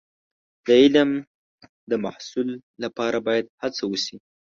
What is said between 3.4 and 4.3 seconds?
هڅه وشي.